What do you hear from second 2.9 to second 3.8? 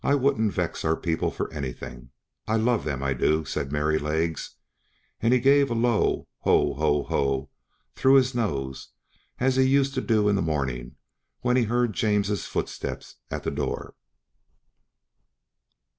I do," said